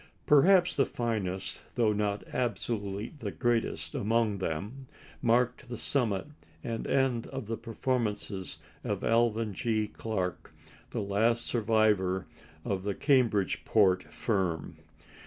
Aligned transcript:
Perhaps 0.25 0.75
the 0.77 0.85
finest, 0.87 1.61
though 1.75 1.93
not 1.93 2.23
absolutely 2.33 3.13
the 3.19 3.29
greatest, 3.29 3.93
among 3.93 4.39
them, 4.39 4.87
marked 5.21 5.69
the 5.69 5.77
summit 5.77 6.25
and 6.63 6.87
end 6.87 7.27
of 7.27 7.45
the 7.45 7.55
performances 7.55 8.57
of 8.83 9.03
Alvan 9.03 9.53
G. 9.53 9.87
Clark, 9.87 10.55
the 10.89 11.03
last 11.03 11.45
survivor 11.45 12.25
of 12.65 12.81
the 12.81 12.95
Cambridgeport 12.95 14.01
firm. 14.05 14.77